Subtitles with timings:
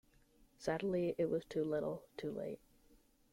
[0.57, 2.59] Sadly it was too little, too late.